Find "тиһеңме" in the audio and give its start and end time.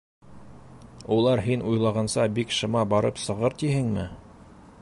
3.65-4.09